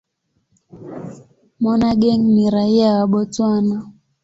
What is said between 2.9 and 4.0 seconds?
wa Botswana.